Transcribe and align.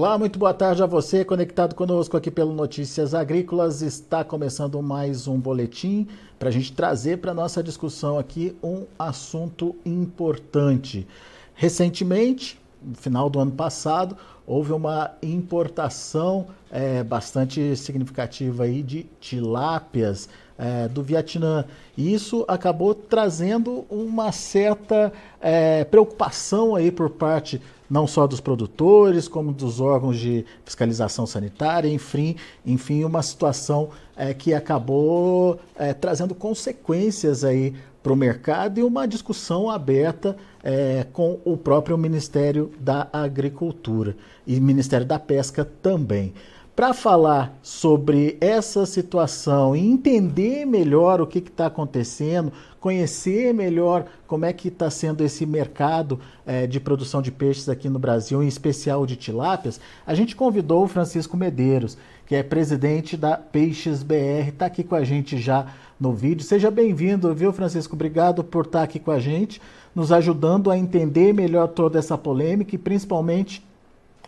Olá, 0.00 0.16
muito 0.16 0.38
boa 0.38 0.54
tarde 0.54 0.82
a 0.82 0.86
você, 0.86 1.26
conectado 1.26 1.74
conosco 1.74 2.16
aqui 2.16 2.30
pelo 2.30 2.54
Notícias 2.54 3.12
Agrícolas. 3.12 3.82
Está 3.82 4.24
começando 4.24 4.80
mais 4.80 5.28
um 5.28 5.38
boletim 5.38 6.08
para 6.38 6.48
a 6.48 6.50
gente 6.50 6.72
trazer 6.72 7.18
para 7.18 7.34
nossa 7.34 7.62
discussão 7.62 8.18
aqui 8.18 8.56
um 8.62 8.86
assunto 8.98 9.76
importante. 9.84 11.06
Recentemente, 11.52 12.58
no 12.82 12.94
final 12.94 13.28
do 13.28 13.40
ano 13.40 13.50
passado, 13.50 14.16
houve 14.46 14.72
uma 14.72 15.10
importação 15.22 16.46
é, 16.70 17.04
bastante 17.04 17.76
significativa 17.76 18.64
aí 18.64 18.82
de 18.82 19.04
tilápias 19.20 20.30
é, 20.60 20.86
do 20.88 21.02
Vietnã. 21.02 21.64
E 21.96 22.12
isso 22.12 22.44
acabou 22.46 22.94
trazendo 22.94 23.86
uma 23.88 24.30
certa 24.30 25.10
é, 25.40 25.84
preocupação 25.84 26.76
aí 26.76 26.92
por 26.92 27.08
parte 27.08 27.60
não 27.88 28.06
só 28.06 28.24
dos 28.26 28.40
produtores, 28.40 29.26
como 29.26 29.52
dos 29.52 29.80
órgãos 29.80 30.16
de 30.16 30.44
fiscalização 30.64 31.26
sanitária, 31.26 31.88
enfim, 31.88 32.36
enfim 32.64 33.02
uma 33.02 33.20
situação 33.20 33.88
é, 34.16 34.32
que 34.32 34.54
acabou 34.54 35.58
é, 35.76 35.92
trazendo 35.92 36.32
consequências 36.32 37.42
aí 37.42 37.74
para 38.02 38.12
o 38.12 38.16
mercado 38.16 38.78
e 38.78 38.82
uma 38.82 39.06
discussão 39.06 39.68
aberta 39.68 40.36
é, 40.62 41.04
com 41.12 41.40
o 41.44 41.56
próprio 41.56 41.98
Ministério 41.98 42.70
da 42.78 43.08
Agricultura 43.12 44.16
e 44.46 44.60
Ministério 44.60 45.06
da 45.06 45.18
Pesca 45.18 45.64
também. 45.64 46.32
Para 46.80 46.94
falar 46.94 47.58
sobre 47.60 48.38
essa 48.40 48.86
situação 48.86 49.76
e 49.76 49.86
entender 49.86 50.64
melhor 50.64 51.20
o 51.20 51.26
que 51.26 51.40
está 51.40 51.66
acontecendo, 51.66 52.50
conhecer 52.80 53.52
melhor 53.52 54.06
como 54.26 54.46
é 54.46 54.52
que 54.54 54.68
está 54.68 54.88
sendo 54.88 55.22
esse 55.22 55.44
mercado 55.44 56.18
é, 56.46 56.66
de 56.66 56.80
produção 56.80 57.20
de 57.20 57.30
peixes 57.30 57.68
aqui 57.68 57.86
no 57.90 57.98
Brasil, 57.98 58.42
em 58.42 58.48
especial 58.48 59.04
de 59.04 59.14
tilápias, 59.14 59.78
a 60.06 60.14
gente 60.14 60.34
convidou 60.34 60.84
o 60.84 60.88
Francisco 60.88 61.36
Medeiros, 61.36 61.98
que 62.26 62.34
é 62.34 62.42
presidente 62.42 63.14
da 63.14 63.36
Peixes 63.36 64.02
BR, 64.02 64.48
está 64.48 64.64
aqui 64.64 64.82
com 64.82 64.94
a 64.94 65.04
gente 65.04 65.36
já 65.36 65.66
no 66.00 66.14
vídeo. 66.14 66.46
Seja 66.46 66.70
bem-vindo, 66.70 67.34
viu, 67.34 67.52
Francisco? 67.52 67.94
Obrigado 67.94 68.42
por 68.42 68.64
estar 68.64 68.78
tá 68.78 68.84
aqui 68.84 68.98
com 68.98 69.10
a 69.10 69.18
gente, 69.20 69.60
nos 69.94 70.10
ajudando 70.10 70.70
a 70.70 70.78
entender 70.78 71.34
melhor 71.34 71.68
toda 71.68 71.98
essa 71.98 72.16
polêmica 72.16 72.74
e 72.74 72.78
principalmente 72.78 73.68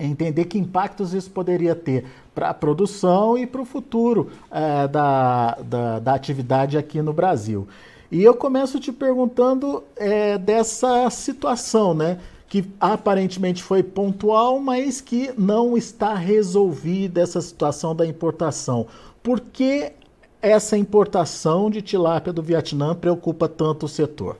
entender 0.05 0.47
que 0.47 0.58
impactos 0.58 1.14
isso 1.14 1.31
poderia 1.31 1.75
ter 1.75 2.05
para 2.34 2.50
a 2.50 2.55
produção 2.55 3.36
e 3.36 3.47
para 3.47 3.61
o 3.61 3.64
futuro 3.64 4.31
é, 4.50 4.89
da, 4.89 5.58
da, 5.62 5.98
da, 5.98 6.14
atividade 6.14 6.78
aqui 6.78 7.03
no 7.03 7.12
Brasil. 7.12 7.67
E 8.11 8.23
eu 8.23 8.34
começo 8.34 8.78
te 8.78 8.92
perguntando 8.92 9.83
é, 9.97 10.36
dessa 10.36 11.08
situação, 11.11 11.95
né? 11.95 12.19
Que 12.48 12.64
aparentemente 12.78 13.62
foi 13.62 13.83
pontual, 13.83 14.61
mas 14.61 15.00
que 15.00 15.33
não 15.39 15.77
está 15.77 16.14
resolvida 16.14 17.23
essa 17.23 17.41
situação 17.41 17.95
da 17.97 18.06
importação. 18.06 18.86
Por 19.23 19.41
que 19.41 19.92
essa 20.42 20.77
importação 20.77 21.70
de 21.70 21.80
tilápia 21.80 22.33
do 22.33 22.42
Vietnã 22.42 22.95
preocupa 22.95 23.48
tanto 23.48 23.86
o 23.86 23.89
setor? 23.89 24.36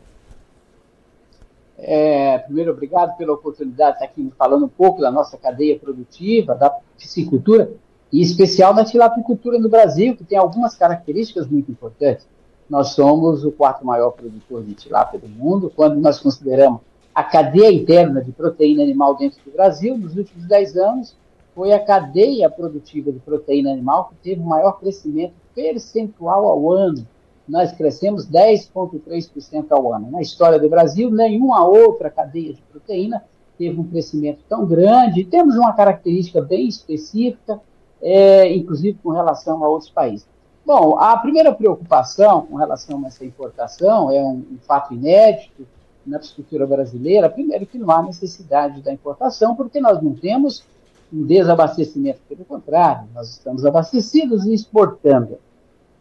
É, 1.85 2.39
primeiro, 2.39 2.71
obrigado 2.71 3.17
pela 3.17 3.33
oportunidade 3.33 3.99
de 3.99 4.05
estar 4.05 4.05
aqui 4.05 4.33
falando 4.39 4.67
um 4.67 4.69
pouco 4.69 5.01
da 5.01 5.11
nossa 5.11 5.37
cadeia 5.37 5.77
produtiva, 5.77 6.55
da 6.55 6.71
piscicultura, 6.97 7.73
e 8.13 8.21
em 8.21 8.23
especial 8.23 8.73
da 8.73 8.85
tilapicultura 8.85 9.59
no 9.59 9.69
Brasil, 9.69 10.17
que 10.17 10.23
tem 10.23 10.39
algumas 10.39 10.77
características 10.77 11.49
muito 11.49 11.73
importantes. 11.73 12.25
Nós 12.71 12.91
somos 12.91 13.45
o 13.45 13.51
quarto 13.51 13.85
maior 13.85 14.13
produtor 14.13 14.63
de 14.63 14.75
tilápia 14.75 15.19
do 15.19 15.29
mundo, 15.29 15.73
quando 15.75 15.97
nós 15.97 16.21
consideramos 16.21 16.81
a 17.13 17.25
cadeia 17.25 17.73
interna 17.73 18.23
de 18.23 18.31
proteína 18.31 18.83
animal 18.85 19.17
dentro 19.17 19.41
do 19.45 19.51
Brasil, 19.51 19.99
nos 19.99 20.17
últimos 20.17 20.47
10 20.47 20.77
anos, 20.77 21.17
foi 21.53 21.73
a 21.73 21.85
cadeia 21.85 22.49
produtiva 22.49 23.11
de 23.11 23.19
proteína 23.19 23.73
animal 23.73 24.09
que 24.09 24.31
teve 24.31 24.41
o 24.41 24.47
maior 24.47 24.79
crescimento 24.79 25.35
percentual 25.55 26.47
ao 26.47 26.71
ano 26.71 27.07
nós 27.49 27.73
crescemos 27.73 28.29
10,3% 28.29 29.67
ao 29.71 29.93
ano. 29.93 30.11
Na 30.11 30.21
história 30.21 30.59
do 30.59 30.69
Brasil, 30.69 31.11
nenhuma 31.11 31.67
outra 31.67 32.11
cadeia 32.11 32.55
de 32.55 32.63
proteína 32.63 33.23
teve 33.59 33.79
um 33.79 33.85
crescimento 33.85 34.41
tão 34.49 34.67
grande. 34.67 35.25
Temos 35.25 35.57
uma 35.57 35.73
característica 35.73 36.41
bem 36.41 36.69
específica, 36.69 37.61
é, 38.01 38.55
inclusive 38.55 38.99
com 39.03 39.11
relação 39.11 39.63
a 39.65 39.69
outros 39.69 39.91
países. 39.91 40.27
Bom, 40.65 40.97
a 40.97 41.17
primeira 41.17 41.53
preocupação 41.53 42.47
com 42.47 42.57
relação 42.57 43.05
a 43.05 43.09
essa 43.09 43.25
importação 43.25 44.11
é 44.11 44.23
um, 44.23 44.45
um 44.53 44.59
fato 44.67 44.95
inédito 44.95 45.67
na 46.07 46.19
piscicultura 46.19 46.67
brasileira. 46.67 47.29
Primeiro, 47.29 47.67
que 47.67 47.79
não 47.79 47.91
há 47.91 48.03
necessidade 48.03 48.81
da 48.81 48.93
importação, 48.93 49.57
porque 49.57 49.81
nós 49.81 50.01
não 50.01 50.15
temos 50.15 50.65
um 51.13 51.27
desabastecimento, 51.27 52.21
pelo 52.29 52.45
contrário, 52.45 53.09
nós 53.15 53.29
estamos 53.31 53.67
abastecidos 53.67 54.47
e 54.47 54.55
exportando. 54.55 55.39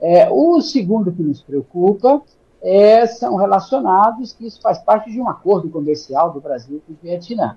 É, 0.01 0.27
o 0.31 0.59
segundo 0.61 1.11
que 1.11 1.21
nos 1.21 1.41
preocupa 1.41 2.21
é, 2.61 3.05
são 3.05 3.35
relacionados 3.35 4.33
que 4.33 4.47
isso 4.47 4.59
faz 4.61 4.79
parte 4.79 5.11
de 5.11 5.21
um 5.21 5.29
acordo 5.29 5.69
comercial 5.69 6.33
do 6.33 6.41
Brasil 6.41 6.81
com 6.85 6.93
o 6.93 6.97
Vietnã. 7.01 7.55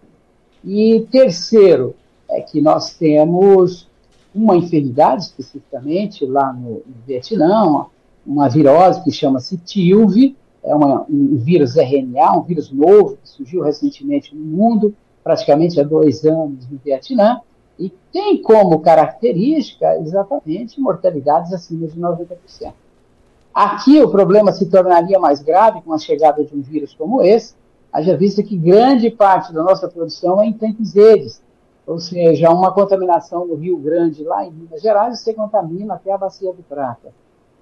E 0.62 1.06
terceiro, 1.10 1.94
é 2.28 2.40
que 2.40 2.60
nós 2.60 2.94
temos 2.94 3.88
uma 4.34 4.56
enfermidade 4.56 5.24
especificamente 5.24 6.26
lá 6.26 6.52
no, 6.52 6.70
no 6.70 6.94
Vietnã, 7.06 7.64
uma, 7.64 7.86
uma, 8.26 8.48
virose 8.48 9.02
que 9.02 9.12
chama-se 9.12 9.56
TILV, 9.58 10.34
é 10.62 10.74
uma, 10.74 11.06
um 11.08 11.36
vírus 11.36 11.76
RNA, 11.76 12.38
um 12.38 12.42
vírus 12.42 12.70
novo 12.72 13.18
que 13.22 13.28
surgiu 13.28 13.62
recentemente 13.62 14.34
no 14.34 14.44
mundo, 14.44 14.94
praticamente 15.22 15.80
há 15.80 15.84
dois 15.84 16.24
anos 16.24 16.68
no 16.68 16.78
Vietnã, 16.82 17.40
e 17.78 17.90
tem 18.12 18.40
como 18.40 18.80
característica 18.80 19.96
exatamente 19.98 20.80
mortalidades 20.80 21.52
acima 21.52 21.86
de 21.86 22.00
90%. 22.00 22.72
Aqui 23.52 24.02
o 24.02 24.10
problema 24.10 24.52
se 24.52 24.66
tornaria 24.66 25.18
mais 25.18 25.40
grave 25.40 25.80
com 25.82 25.92
a 25.92 25.98
chegada 25.98 26.44
de 26.44 26.54
um 26.54 26.60
vírus 26.60 26.94
como 26.94 27.22
esse, 27.22 27.54
haja 27.92 28.16
vista 28.16 28.42
que 28.42 28.56
grande 28.56 29.10
parte 29.10 29.52
da 29.52 29.62
nossa 29.62 29.88
produção 29.88 30.42
é 30.42 30.46
em 30.46 30.52
tanques 30.52 30.92
verdes, 30.92 31.40
ou 31.86 32.00
seja, 32.00 32.50
uma 32.50 32.72
contaminação 32.72 33.46
no 33.46 33.54
Rio 33.54 33.76
Grande, 33.76 34.24
lá 34.24 34.44
em 34.44 34.50
Minas 34.50 34.80
Gerais, 34.80 35.20
você 35.20 35.34
contamina 35.34 35.94
até 35.94 36.12
a 36.12 36.18
Bacia 36.18 36.52
do 36.52 36.62
Prata. 36.62 37.12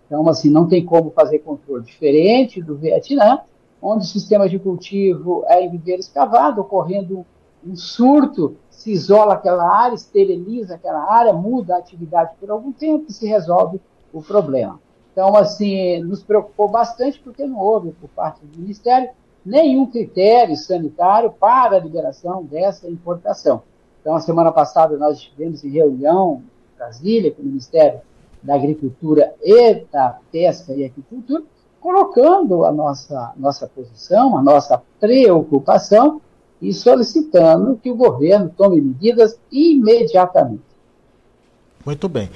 Então, 0.07 0.27
assim, 0.29 0.49
não 0.49 0.69
tem 0.69 0.85
como 0.85 1.11
fazer 1.11 1.41
controle 1.41 1.85
diferente 1.85 2.63
do 2.63 2.77
Vietnã, 2.77 3.41
onde 3.81 4.05
o 4.05 4.09
sistema 4.09 4.49
de 4.49 4.59
cultivo 4.59 5.45
é 5.49 5.65
em 5.65 5.71
viveiro 5.71 6.01
escavado, 6.01 6.61
ocorrendo 6.61 7.27
um 7.67 7.75
surto 7.75 8.57
se 8.83 8.91
isola 8.91 9.35
aquela 9.35 9.65
área, 9.65 9.95
esteriliza 9.95 10.75
aquela 10.75 11.05
área, 11.09 11.33
muda 11.33 11.77
a 11.77 11.79
atividade 11.79 12.33
por 12.41 12.51
algum 12.51 12.73
tempo 12.73 13.07
e 13.09 13.13
se 13.13 13.29
resolve 13.29 13.81
o 14.13 14.21
problema. 14.21 14.81
Então, 15.13 15.37
assim, 15.37 16.03
nos 16.03 16.25
preocupou 16.25 16.69
bastante 16.69 17.21
porque 17.21 17.47
não 17.47 17.61
houve, 17.61 17.93
por 17.93 18.09
parte 18.09 18.45
do 18.45 18.59
Ministério, 18.59 19.11
nenhum 19.47 19.87
critério 19.87 20.57
sanitário 20.57 21.31
para 21.31 21.77
a 21.77 21.79
liberação 21.79 22.43
dessa 22.43 22.91
importação. 22.91 23.63
Então, 24.01 24.17
a 24.17 24.21
semana 24.21 24.51
passada 24.51 24.97
nós 24.97 25.19
estivemos 25.19 25.63
em 25.63 25.71
reunião 25.71 26.43
em 26.75 26.77
Brasília 26.77 27.31
com 27.31 27.41
o 27.41 27.45
Ministério 27.45 28.01
da 28.43 28.57
Agricultura 28.57 29.33
e 29.41 29.75
da 29.93 30.19
Pesca 30.33 30.73
e 30.73 30.85
Aquicultura, 30.85 31.45
colocando 31.81 32.65
a 32.65 32.73
nossa, 32.73 33.33
nossa 33.37 33.69
posição, 33.69 34.37
a 34.37 34.43
nossa 34.43 34.83
preocupação 34.99 36.21
e 36.63 36.73
solicitando 36.73 37.77
que 37.83 37.91
o 37.91 37.97
governo 37.97 38.49
tome 38.57 38.81
medidas 38.81 39.37
imediatamente. 39.51 40.63
Muito 41.85 42.09
bem. 42.09 42.31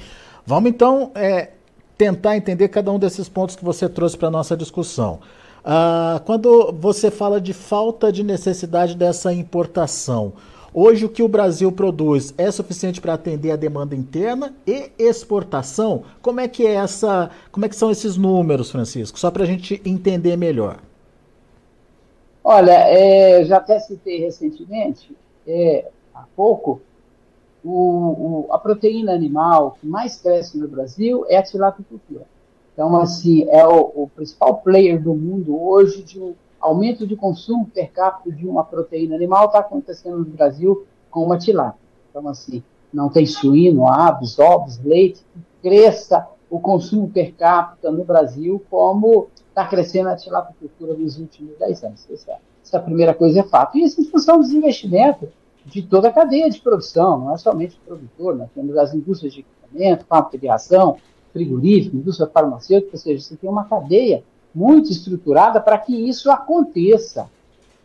Vamos 0.45 0.69
então 0.69 1.11
é, 1.15 1.51
tentar 1.97 2.35
entender 2.35 2.67
cada 2.67 2.91
um 2.91 2.99
desses 2.99 3.29
pontos 3.29 3.55
que 3.55 3.63
você 3.63 3.87
trouxe 3.87 4.17
para 4.17 4.27
a 4.27 4.31
nossa 4.31 4.57
discussão. 4.57 5.19
Ah, 5.63 6.21
quando 6.25 6.73
você 6.73 7.09
fala 7.09 7.39
de 7.39 7.53
falta 7.53 8.11
de 8.11 8.21
necessidade 8.21 8.95
dessa 8.97 9.33
importação, 9.33 10.33
hoje 10.73 11.05
o 11.05 11.09
que 11.09 11.23
o 11.23 11.27
Brasil 11.29 11.71
produz 11.71 12.33
é 12.37 12.51
suficiente 12.51 12.99
para 12.99 13.13
atender 13.13 13.51
a 13.51 13.55
demanda 13.55 13.95
interna 13.95 14.53
e 14.67 14.91
exportação? 14.99 16.03
Como 16.21 16.41
é 16.41 16.49
que 16.49 16.67
é 16.67 16.73
essa, 16.73 17.29
como 17.49 17.65
é 17.65 17.69
que 17.69 17.75
são 17.77 17.89
esses 17.89 18.17
números, 18.17 18.71
Francisco? 18.71 19.17
Só 19.17 19.31
para 19.31 19.43
a 19.43 19.47
gente 19.47 19.81
entender 19.85 20.35
melhor. 20.35 20.79
Olha, 22.49 22.71
é, 22.71 23.43
já 23.43 23.57
até 23.57 23.77
citei 23.77 24.21
recentemente, 24.21 25.13
é, 25.45 25.91
há 26.15 26.23
pouco, 26.33 26.79
o, 27.61 28.45
o, 28.47 28.53
a 28.53 28.57
proteína 28.57 29.11
animal 29.11 29.71
que 29.71 29.85
mais 29.85 30.15
cresce 30.21 30.57
no 30.57 30.65
Brasil 30.65 31.25
é 31.27 31.35
a 31.35 31.43
tilapicultura. 31.43 32.25
Então, 32.71 32.95
assim, 33.01 33.43
é 33.49 33.67
o, 33.67 33.91
o, 33.93 34.09
principal 34.15 34.61
player 34.61 35.03
do 35.03 35.13
mundo 35.13 35.61
hoje 35.61 36.01
de 36.01 36.21
um 36.21 36.35
aumento 36.57 37.05
de 37.05 37.17
consumo 37.17 37.65
per 37.65 37.91
capita 37.91 38.31
de 38.31 38.47
uma 38.47 38.63
proteína 38.63 39.17
animal 39.17 39.47
está 39.47 39.59
acontecendo 39.59 40.19
no 40.19 40.23
Brasil 40.23 40.87
com 41.11 41.25
uma 41.25 41.37
tilápia. 41.37 41.81
Então, 42.09 42.29
assim, 42.29 42.63
não 42.93 43.09
tem 43.09 43.25
suíno, 43.25 43.89
aves, 43.89 44.39
ovos, 44.39 44.79
leite, 44.85 45.21
que 45.33 45.41
cresça 45.69 46.25
o 46.49 46.59
consumo 46.59 47.09
per 47.09 47.33
capita 47.33 47.91
no 47.91 48.03
Brasil 48.03 48.63
como 48.69 49.27
está 49.49 49.65
crescendo 49.65 50.09
a 50.09 50.15
tilapicultura 50.15 50.93
nos 50.93 51.17
últimos 51.17 51.57
10 51.57 51.83
anos. 51.83 52.07
Essa, 52.09 52.37
essa 52.63 52.79
primeira 52.79 53.13
coisa 53.13 53.41
é 53.41 53.43
fato. 53.43 53.77
E 53.77 53.83
isso 53.83 54.01
em 54.01 54.05
função 54.05 54.39
dos 54.39 54.51
investimentos 54.51 55.29
de 55.65 55.81
toda 55.81 56.07
a 56.07 56.13
cadeia 56.13 56.49
de 56.49 56.61
produção, 56.61 57.19
não 57.19 57.33
é 57.33 57.37
somente 57.37 57.75
o 57.75 57.87
produtor, 57.87 58.35
nós 58.35 58.49
temos 58.55 58.77
as 58.77 58.93
indústrias 58.93 59.33
de 59.33 59.41
equipamento, 59.41 60.05
fábrica 60.05 60.37
de 60.37 60.47
ração, 60.47 60.97
frigorífico, 61.33 61.97
indústria 61.97 62.27
farmacêutica, 62.27 62.91
ou 62.93 62.99
seja, 62.99 63.21
você 63.21 63.35
tem 63.35 63.49
uma 63.49 63.65
cadeia 63.65 64.23
muito 64.55 64.89
estruturada 64.89 65.59
para 65.59 65.77
que 65.77 65.93
isso 65.93 66.31
aconteça, 66.31 67.29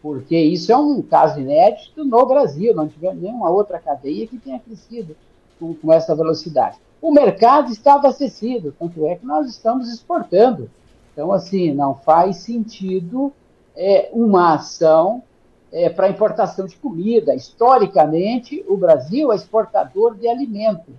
porque 0.01 0.39
isso 0.39 0.71
é 0.71 0.77
um 0.77 1.03
caso 1.03 1.41
inédito 1.41 2.05
no 2.05 2.25
Brasil, 2.25 2.75
não 2.75 2.87
tivemos 2.87 3.21
nenhuma 3.21 3.51
outra 3.51 3.81
cadeia 3.81 4.27
que 4.29 4.39
tenha 4.39 4.61
crescido 4.61 5.17
com, 5.63 5.75
com 5.75 5.93
essa 5.93 6.15
velocidade. 6.17 6.77
O 7.01 7.13
mercado 7.13 7.71
está 7.71 7.95
abastecido, 7.95 8.75
tanto 8.77 9.07
é 9.07 9.15
que 9.15 9.25
nós 9.25 9.49
estamos 9.49 9.89
exportando. 9.89 10.69
Então, 11.13 11.33
assim, 11.33 11.73
não 11.73 11.95
faz 11.95 12.39
sentido 12.39 13.33
é, 13.77 14.09
uma 14.13 14.55
ação 14.55 15.23
é, 15.71 15.89
para 15.89 16.09
importação 16.09 16.67
de 16.67 16.77
comida. 16.77 17.35
Historicamente, 17.35 18.65
o 18.67 18.77
Brasil 18.77 19.33
é 19.33 19.37
exportador 19.37 20.17
de 20.17 20.27
alimento. 20.27 20.91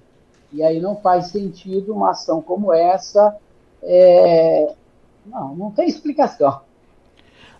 E 0.51 0.63
aí 0.63 0.79
não 0.79 0.95
faz 0.95 1.27
sentido 1.27 1.93
uma 1.93 2.11
ação 2.11 2.41
como 2.41 2.71
essa 2.71 3.35
é, 3.81 4.73
não, 5.25 5.55
não 5.55 5.71
tem 5.71 5.87
explicação. 5.87 6.61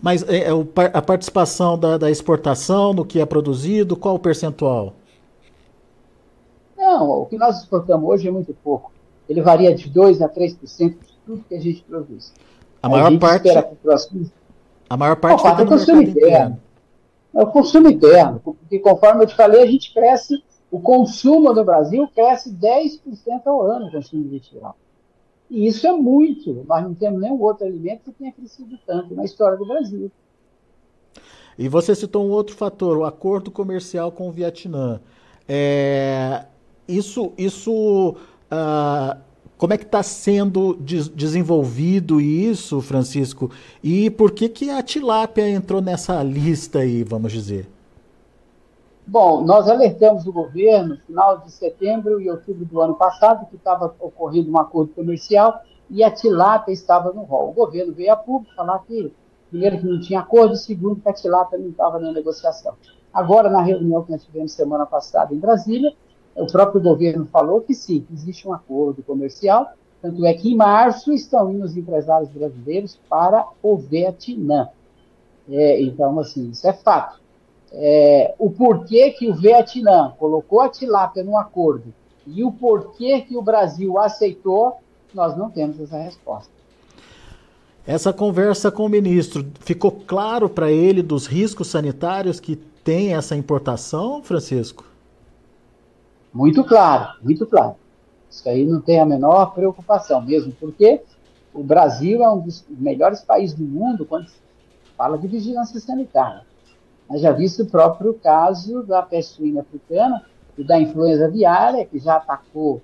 Mas 0.02 0.22
é, 0.28 0.50
é 0.50 0.52
a 0.94 1.02
participação 1.02 1.78
da, 1.78 1.98
da, 1.98 2.12
exportação 2.12 2.94
no 2.94 3.06
que 3.06 3.20
é 3.20 3.26
produzido, 3.26 3.96
qual 3.96 4.16
o 4.16 4.20
percentual? 4.20 4.94
Não, 6.94 7.10
o 7.10 7.26
que 7.26 7.38
nós 7.38 7.60
exportamos 7.60 8.08
hoje 8.08 8.28
é 8.28 8.32
muito 8.32 8.54
pouco. 8.54 8.92
Ele 9.28 9.42
varia 9.42 9.74
de 9.74 9.90
2% 9.90 10.22
a 10.22 10.30
3% 10.30 10.90
de 10.90 11.18
tudo 11.26 11.44
que 11.48 11.56
a 11.56 11.60
gente 11.60 11.82
produz. 11.84 12.34
A 12.82 12.88
maior 12.88 13.12
a 13.12 13.20
parte. 13.20 13.50
Próximo... 13.82 14.32
A 14.90 14.96
maior 14.96 15.16
parte 15.16 15.48
é 15.48 15.64
o 15.64 15.68
consumo 15.68 16.02
interno. 16.04 16.60
É 17.34 17.42
o 17.42 17.48
consumo 17.48 17.90
interno, 17.90 18.40
porque 18.44 18.78
conforme 18.78 19.24
eu 19.24 19.28
te 19.28 19.36
falei, 19.36 19.64
a 19.64 19.66
gente 19.66 19.92
cresce, 19.92 20.44
o 20.70 20.80
consumo 20.80 21.52
no 21.52 21.66
Brasil 21.66 22.08
cresce 22.14 22.52
10% 22.52 23.00
ao 23.46 23.62
ano, 23.66 23.88
o 23.88 23.92
consumo 23.92 24.26
industrial. 24.26 24.76
E 25.50 25.66
isso 25.66 25.88
é 25.88 25.92
muito. 25.92 26.64
Nós 26.68 26.84
não 26.84 26.94
temos 26.94 27.20
nenhum 27.20 27.42
outro 27.42 27.66
alimento 27.66 28.04
que 28.04 28.12
tenha 28.12 28.32
crescido 28.32 28.78
tanto 28.86 29.16
na 29.16 29.24
história 29.24 29.58
do 29.58 29.66
Brasil. 29.66 30.12
E 31.58 31.68
você 31.68 31.96
citou 31.96 32.24
um 32.24 32.30
outro 32.30 32.56
fator, 32.56 32.98
o 32.98 33.06
acordo 33.06 33.50
comercial 33.50 34.12
com 34.12 34.28
o 34.28 34.32
Vietnã. 34.32 35.02
É, 35.48 36.46
isso, 36.88 37.32
isso 37.38 38.16
uh, 38.52 39.18
como 39.58 39.74
é 39.74 39.78
que 39.78 39.86
está 39.86 40.04
sendo 40.04 40.76
des 40.76 41.08
desenvolvido 41.08 42.20
isso, 42.20 42.82
Francisco? 42.82 43.50
E 43.82 44.10
por 44.10 44.32
que, 44.32 44.50
que 44.50 44.70
a 44.70 44.84
tilápia 44.84 45.50
entrou 45.50 45.82
nessa 45.82 46.22
lista 46.22 46.80
aí, 46.80 47.04
vamos 47.04 47.32
dizer? 47.32 47.70
Bom, 49.06 49.42
nós 49.42 49.70
alertamos 49.70 50.26
o 50.26 50.32
governo 50.32 50.96
no 50.96 51.02
final 51.02 51.38
de 51.40 51.52
setembro 51.52 52.22
e 52.22 52.30
outubro 52.30 52.66
do 52.66 52.82
ano 52.82 52.96
passado 52.96 53.46
que 53.50 53.56
estava 53.56 53.94
ocorrendo 54.00 54.52
um 54.52 54.58
acordo 54.58 54.94
comercial 54.94 55.62
e 55.90 56.04
a 56.04 56.12
tilápia 56.12 56.72
estava 56.72 57.12
no 57.12 57.24
rol. 57.24 57.50
O 57.50 57.54
governo 57.54 57.94
veio 57.94 58.14
a 58.14 58.16
público 58.16 58.56
falar 58.56 58.80
que, 58.80 59.14
primeiro, 59.50 59.78
que 59.80 59.86
não 59.86 60.00
tinha 60.00 60.22
acordo, 60.22 60.56
segundo, 60.56 61.02
que 61.02 61.10
a 61.10 61.14
tilápia 61.14 61.60
não 61.60 61.70
estava 61.70 62.00
na 62.00 62.12
negociação. 62.12 62.74
Agora, 63.14 63.50
na 63.50 63.62
reunião 63.62 64.04
que 64.04 64.12
nós 64.12 64.24
tivemos 64.24 64.54
semana 64.54 64.86
passada 64.86 65.34
em 65.34 65.40
Brasília, 65.40 65.94
o 66.36 66.48
próprio 66.48 66.82
governo 66.82 67.28
falou 67.32 67.62
que 67.62 67.74
sim, 67.74 68.06
existe 68.12 68.48
um 68.48 68.54
acordo 68.54 69.04
comercial, 69.04 69.74
tanto 70.02 70.26
é 70.26 70.34
que 70.34 70.52
em 70.52 70.56
março 70.56 71.14
estão 71.14 71.52
indo 71.52 71.64
os 71.64 71.78
empresários 71.78 72.30
brasileiros 72.30 73.00
para 73.10 73.46
o 73.62 73.78
Vietnã. 73.78 74.70
É, 75.50 75.82
então, 75.82 76.20
assim, 76.20 76.50
isso 76.50 76.68
é 76.68 76.74
fato 76.74 77.24
é, 77.74 78.36
o 78.38 78.52
porquê 78.52 79.12
que 79.12 79.28
o 79.28 79.34
Vietnã 79.34 80.14
colocou 80.20 80.62
a 80.62 80.70
tilápia 80.70 81.24
no 81.24 81.36
acordo 81.36 81.92
e 82.28 82.44
o 82.44 82.52
porquê 82.52 83.22
que 83.22 83.36
o 83.36 83.42
Brasil 83.42 83.98
aceitou, 83.98 84.78
nós 85.14 85.36
não 85.36 85.50
temos 85.50 85.80
essa 85.80 85.98
resposta. 85.98 86.54
Essa 87.86 88.14
conversa 88.14 88.72
com 88.72 88.86
o 88.86 88.90
ministro, 88.90 89.46
ficou 89.60 89.92
claro 89.92 90.48
para 90.48 90.72
ele 90.72 91.02
dos 91.02 91.26
riscos 91.26 91.68
sanitários 91.68 92.40
que 92.40 92.56
tem 92.56 93.14
essa 93.14 93.36
importação, 93.36 94.24
Francisco? 94.24 94.86
Muito 96.34 96.64
claro, 96.64 97.20
muito 97.22 97.46
claro. 97.46 97.76
Isso 98.30 98.50
aí 98.50 98.66
não 98.66 98.82
tem 98.82 99.00
a 99.00 99.06
menor 99.06 99.54
preocupação, 99.54 100.22
mesmo 100.22 100.52
porque 100.54 101.04
o 101.54 101.64
Brasil 101.64 102.24
é 102.24 102.32
um 102.32 102.40
dos 102.40 102.66
melhores 102.68 103.22
países 103.22 103.56
do 103.56 103.64
mundo 103.64 104.06
quando 104.06 104.28
se 104.28 104.40
fala 104.98 105.18
de 105.18 105.28
vigilância 105.28 105.80
sanitária. 105.80 106.42
Mas 107.08 107.22
já 107.22 107.32
visto 107.32 107.62
o 107.62 107.68
próprio 107.68 108.16
caso 108.16 108.82
da 108.84 109.04
peste 109.04 109.36
suína 109.36 109.62
africana 109.62 110.26
e 110.58 110.64
da 110.64 110.80
influenza 110.80 111.26
aviária, 111.26 111.86
que 111.86 112.00
já 112.00 112.16
atacou 112.16 112.82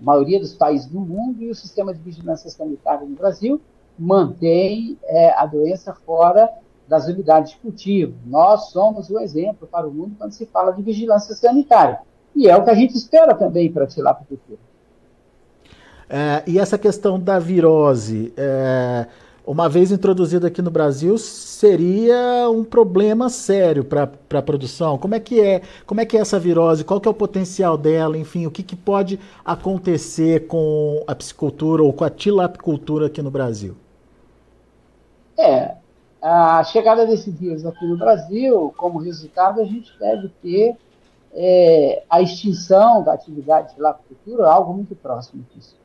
a 0.00 0.04
maioria 0.04 0.40
dos 0.40 0.54
países 0.54 0.86
do 0.86 1.00
mundo, 1.00 1.42
e 1.42 1.50
o 1.50 1.54
sistema 1.54 1.92
de 1.92 2.00
vigilância 2.00 2.48
sanitária 2.48 3.06
no 3.06 3.14
Brasil 3.14 3.60
mantém 3.98 4.98
é, 5.04 5.32
a 5.32 5.44
doença 5.44 5.92
fora 5.92 6.50
das 6.88 7.06
unidades 7.06 7.52
de 7.52 7.58
cultivo. 7.58 8.14
Nós 8.24 8.70
somos 8.70 9.10
o 9.10 9.18
exemplo 9.18 9.66
para 9.66 9.86
o 9.86 9.92
mundo 9.92 10.14
quando 10.16 10.32
se 10.32 10.46
fala 10.46 10.72
de 10.72 10.82
vigilância 10.82 11.34
sanitária. 11.34 12.00
E 12.36 12.46
é 12.48 12.54
o 12.54 12.62
que 12.62 12.70
a 12.70 12.74
gente 12.74 12.94
espera 12.94 13.34
também 13.34 13.72
para 13.72 13.84
a 13.84 13.86
tilapicultura. 13.86 14.58
É, 16.08 16.42
e 16.46 16.58
essa 16.58 16.76
questão 16.76 17.18
da 17.18 17.38
virose, 17.38 18.32
é, 18.36 19.06
uma 19.44 19.68
vez 19.68 19.90
introduzida 19.90 20.48
aqui 20.48 20.60
no 20.60 20.70
Brasil, 20.70 21.16
seria 21.16 22.48
um 22.50 22.62
problema 22.62 23.30
sério 23.30 23.82
para 23.82 24.10
a 24.34 24.42
produção. 24.42 24.98
Como 24.98 25.14
é 25.14 25.20
que 25.20 25.40
é? 25.40 25.62
Como 25.86 26.00
é 26.00 26.04
que 26.04 26.16
é 26.16 26.20
essa 26.20 26.38
virose? 26.38 26.84
Qual 26.84 27.00
que 27.00 27.08
é 27.08 27.10
o 27.10 27.14
potencial 27.14 27.78
dela? 27.78 28.18
Enfim, 28.18 28.46
o 28.46 28.50
que, 28.50 28.62
que 28.62 28.76
pode 28.76 29.18
acontecer 29.42 30.46
com 30.46 31.02
a 31.06 31.14
piscicultura 31.14 31.82
ou 31.82 31.92
com 31.92 32.04
a 32.04 32.10
tilapicultura 32.10 33.06
aqui 33.06 33.22
no 33.22 33.30
Brasil? 33.30 33.74
É, 35.38 35.74
a 36.20 36.62
chegada 36.64 37.06
desse 37.06 37.30
vírus 37.30 37.64
aqui 37.64 37.86
no 37.86 37.96
Brasil, 37.96 38.74
como 38.76 38.98
resultado, 38.98 39.60
a 39.60 39.64
gente 39.64 39.90
deve 39.98 40.28
ter 40.42 40.76
é, 41.38 42.02
a 42.08 42.22
extinção 42.22 43.02
da 43.02 43.12
atividade 43.12 43.68
de 43.68 43.74
tilapicultura, 43.74 44.48
algo 44.48 44.72
muito 44.72 44.96
próximo 44.96 45.44
disso. 45.54 45.76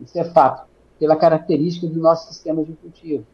Isso 0.00 0.16
é 0.16 0.24
fato 0.24 0.68
pela 1.00 1.16
característica 1.16 1.88
do 1.88 1.98
nosso 1.98 2.28
sistema 2.28 2.62
de 2.62 2.72
cultivo. 2.74 3.26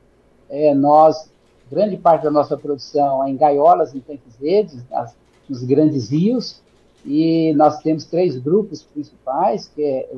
É, 0.48 0.72
nós, 0.74 1.30
grande 1.70 1.98
parte 1.98 2.22
da 2.22 2.30
nossa 2.30 2.56
produção 2.56 3.22
é 3.22 3.30
em 3.30 3.36
gaiolas, 3.36 3.94
em 3.94 4.00
tanques 4.00 4.36
redes, 4.40 4.88
nas, 4.88 5.14
nos 5.46 5.62
grandes 5.64 6.10
rios, 6.10 6.62
e 7.04 7.52
nós 7.54 7.78
temos 7.80 8.06
três 8.06 8.38
grupos 8.38 8.82
principais, 8.82 9.68
que 9.68 9.82
é 9.84 10.10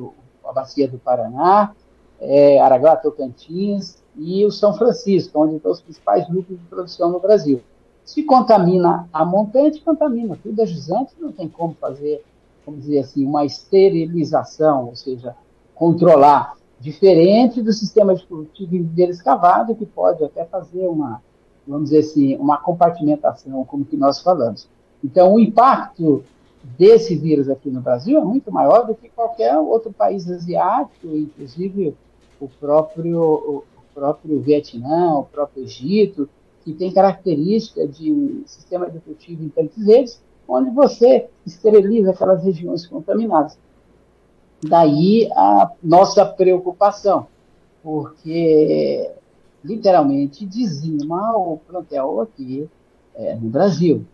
a 0.45 0.53
Bacia 0.53 0.87
do 0.87 0.97
Paraná, 0.97 1.75
é, 2.21 2.59
Araguá, 2.59 2.95
Tocantins 2.95 4.01
e 4.15 4.45
o 4.45 4.51
São 4.51 4.73
Francisco, 4.73 5.39
onde 5.41 5.57
estão 5.57 5.71
os 5.71 5.81
principais 5.81 6.27
núcleos 6.29 6.59
de 6.59 6.65
produção 6.67 7.11
no 7.11 7.19
Brasil. 7.19 7.61
Se 8.09 8.23
contamina 8.23 9.07
a 9.13 9.23
montante, 9.23 9.81
contamina 9.81 10.35
tudo 10.41 10.63
a 10.63 10.65
jusante, 10.65 11.13
não 11.19 11.31
tem 11.31 11.47
como 11.47 11.75
fazer, 11.79 12.25
vamos 12.65 12.81
dizer 12.81 13.01
assim, 13.01 13.23
uma 13.23 13.45
esterilização, 13.45 14.87
ou 14.87 14.95
seja, 14.95 15.35
controlar 15.75 16.55
diferente 16.79 17.61
do 17.61 17.71
sistema 17.71 18.15
de 18.15 18.25
cultivo 18.25 18.75
escavado, 18.97 19.75
que 19.75 19.85
pode 19.85 20.23
até 20.23 20.43
fazer 20.43 20.87
uma, 20.87 21.21
vamos 21.67 21.91
dizer 21.91 21.99
assim, 21.99 22.35
uma 22.37 22.57
compartimentação, 22.57 23.63
como 23.63 23.85
que 23.85 23.95
nós 23.95 24.19
falamos. 24.19 24.67
Então, 25.03 25.35
o 25.35 25.39
impacto 25.39 26.23
desse 26.79 27.15
vírus 27.15 27.47
aqui 27.47 27.69
no 27.69 27.79
Brasil 27.79 28.19
é 28.19 28.25
muito 28.25 28.51
maior 28.51 28.87
do 28.87 28.95
que 28.95 29.07
qualquer 29.09 29.55
outro 29.55 29.93
país 29.93 30.27
asiático, 30.27 31.15
inclusive 31.15 31.95
o 32.41 32.47
próprio, 32.47 33.21
o 33.21 33.63
próprio 33.93 34.41
Vietnã, 34.41 35.13
o 35.13 35.25
próprio 35.25 35.63
Egito, 35.63 36.27
que 36.63 36.73
tem 36.73 36.91
característica 36.91 37.87
de 37.87 38.43
sistema 38.45 38.89
de 38.89 38.99
cultivo 38.99 39.43
em 39.43 39.49
tanques 39.49 39.85
redes, 39.85 40.21
onde 40.47 40.69
você 40.71 41.27
esteriliza 41.45 42.11
aquelas 42.11 42.43
regiões 42.43 42.85
contaminadas. 42.85 43.57
Daí 44.61 45.29
a 45.33 45.71
nossa 45.81 46.25
preocupação, 46.25 47.27
porque 47.81 49.09
literalmente 49.63 50.45
dizima 50.45 51.37
o 51.37 51.57
plantel 51.67 52.21
aqui 52.21 52.67
é, 53.15 53.35
no 53.35 53.49
Brasil. 53.49 54.05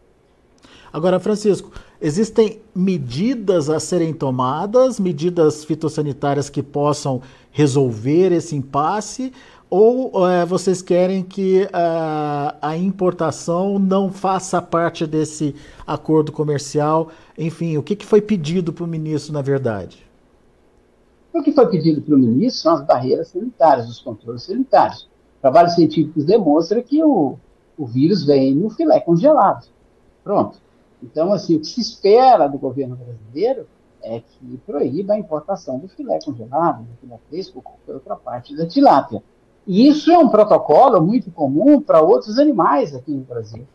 Agora, 0.92 1.20
Francisco, 1.20 1.72
existem 2.00 2.62
medidas 2.74 3.70
a 3.70 3.80
serem 3.80 4.14
tomadas, 4.14 5.00
medidas 5.00 5.66
fitossanitárias 5.66 6.50
que 6.50 6.64
possam 6.64 7.22
resolver 7.52 8.32
esse 8.32 8.56
impasse, 8.56 9.34
ou 9.70 10.30
é, 10.30 10.46
vocês 10.46 10.82
querem 10.82 11.24
que 11.24 11.68
a, 11.74 12.56
a 12.62 12.78
importação 12.78 13.80
não 13.80 14.12
faça 14.12 14.62
parte 14.62 15.08
desse 15.08 15.56
acordo 15.86 16.32
comercial? 16.32 17.10
Enfim, 17.38 17.78
o 17.78 17.84
que, 17.84 17.96
que 17.96 18.06
foi 18.06 18.22
pedido 18.22 18.72
para 18.72 18.84
o 18.84 18.88
ministro, 18.88 19.34
na 19.34 19.42
verdade? 19.42 20.06
O 21.34 21.44
que 21.44 21.52
foi 21.52 21.68
pedido 21.68 22.02
pelo 22.02 22.18
ministro 22.18 22.62
são 22.62 22.74
as 22.76 22.86
barreiras 22.86 23.30
sanitárias, 23.30 23.90
os 23.90 24.00
controles 24.00 24.44
sanitários. 24.44 25.10
Trabalhos 25.42 25.76
científicos 25.76 26.24
demonstram 26.24 26.82
que 26.82 27.04
o, 27.04 27.38
o 27.78 27.86
vírus 27.86 28.24
vem 28.26 28.56
no 28.56 28.70
filé 28.70 29.00
congelado. 29.00 29.68
Pronto. 30.24 30.60
Então, 31.04 31.34
assim, 31.34 31.56
o 31.56 31.60
que 31.60 31.68
se 31.68 31.82
espera 31.82 32.48
do 32.48 32.58
governo 32.58 32.96
brasileiro 32.96 33.68
é 34.02 34.22
que 34.22 34.58
proíba 34.66 35.14
a 35.14 35.20
importação 35.20 35.78
do 35.78 35.88
filé 35.88 36.20
congelado, 36.24 36.84
do 36.84 36.98
filé 37.02 37.20
fresco 37.30 37.58
ou 37.58 37.62
qualquer 37.64 37.94
outra 37.94 38.16
parte 38.16 38.56
da 38.56 38.66
tilápia. 38.66 39.22
E 39.68 39.88
isso 39.88 40.12
é 40.12 40.18
um 40.18 40.30
protocolo 40.30 41.02
muito 41.02 41.32
comum 41.32 41.82
para 41.82 42.02
outros 42.02 42.38
animais 42.38 42.94
aqui 42.94 43.12
no 43.12 43.22
Brasil. 43.22 43.66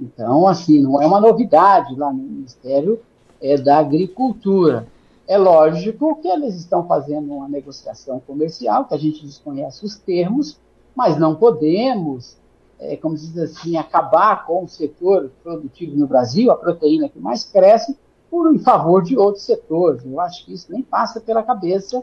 Então, 0.00 0.46
assim, 0.46 0.80
não 0.80 1.02
é 1.02 1.06
uma 1.06 1.20
novidade 1.20 1.94
lá 1.96 2.12
no 2.12 2.22
Ministério 2.22 3.00
é, 3.40 3.56
da 3.56 3.78
Agricultura. 3.78 4.86
É 5.26 5.36
lógico 5.36 6.16
que 6.16 6.28
eles 6.28 6.54
estão 6.54 6.86
fazendo 6.86 7.32
uma 7.32 7.48
negociação 7.48 8.20
comercial, 8.20 8.84
que 8.86 8.94
a 8.94 8.98
gente 8.98 9.24
desconhece 9.24 9.84
os 9.84 9.96
termos, 9.96 10.58
mas 10.94 11.18
não 11.18 11.34
podemos, 11.34 12.36
é, 12.78 12.96
como 12.96 13.14
diz 13.14 13.36
assim, 13.36 13.76
acabar 13.76 14.46
com 14.46 14.64
o 14.64 14.68
setor 14.68 15.30
produtivo 15.42 15.96
no 15.96 16.06
Brasil, 16.06 16.50
a 16.50 16.56
proteína 16.56 17.08
que 17.08 17.18
mais 17.18 17.44
cresce, 17.44 17.96
por 18.30 18.54
em 18.54 18.58
favor 18.58 19.02
de 19.02 19.18
outros 19.18 19.44
setores. 19.44 20.04
Eu 20.04 20.20
acho 20.20 20.46
que 20.46 20.52
isso 20.52 20.70
nem 20.70 20.82
passa 20.82 21.20
pela 21.20 21.42
cabeça 21.42 22.02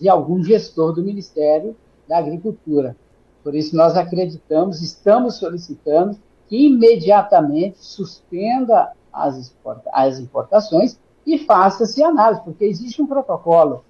de 0.00 0.08
algum 0.08 0.42
gestor 0.42 0.92
do 0.92 1.02
Ministério 1.02 1.76
da 2.08 2.18
Agricultura. 2.18 2.96
Por 3.42 3.54
isso, 3.54 3.76
nós 3.76 3.96
acreditamos, 3.96 4.82
estamos 4.82 5.36
solicitando 5.36 6.16
que 6.48 6.66
imediatamente 6.66 7.78
suspenda 7.78 8.92
as, 9.12 9.54
as 9.92 10.18
importações 10.18 10.98
e 11.26 11.38
faça-se 11.38 12.02
análise, 12.02 12.42
porque 12.42 12.64
existe 12.64 13.00
um 13.00 13.06
protocolo 13.06 13.84